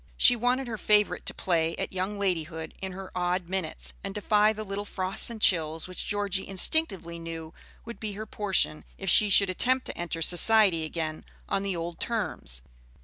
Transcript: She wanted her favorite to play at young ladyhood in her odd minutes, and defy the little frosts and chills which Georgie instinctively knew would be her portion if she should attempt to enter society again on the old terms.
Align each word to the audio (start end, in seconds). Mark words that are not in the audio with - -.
She 0.17 0.35
wanted 0.35 0.65
her 0.67 0.79
favorite 0.79 1.27
to 1.27 1.33
play 1.35 1.75
at 1.77 1.93
young 1.93 2.17
ladyhood 2.17 2.73
in 2.81 2.93
her 2.93 3.11
odd 3.15 3.47
minutes, 3.49 3.93
and 4.03 4.15
defy 4.15 4.51
the 4.51 4.63
little 4.63 4.83
frosts 4.83 5.29
and 5.29 5.39
chills 5.39 5.87
which 5.87 6.07
Georgie 6.07 6.47
instinctively 6.47 7.19
knew 7.19 7.53
would 7.85 7.99
be 7.99 8.13
her 8.13 8.25
portion 8.25 8.83
if 8.97 9.11
she 9.11 9.29
should 9.29 9.51
attempt 9.51 9.85
to 9.85 9.95
enter 9.95 10.23
society 10.23 10.85
again 10.85 11.23
on 11.47 11.61
the 11.61 11.75
old 11.75 11.99
terms. 11.99 12.63